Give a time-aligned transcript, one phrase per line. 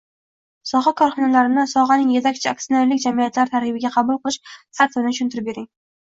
[0.67, 5.69] Soha korxonalarini sohaning etakchi aktsionerlik jamiyatlari tarkibiga qabul qilish tartibini tushuntirib bering.